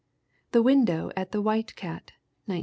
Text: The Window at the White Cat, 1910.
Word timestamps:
The 0.51 0.63
Window 0.63 1.11
at 1.15 1.31
the 1.31 1.43
White 1.43 1.75
Cat, 1.75 2.13
1910. 2.45 2.59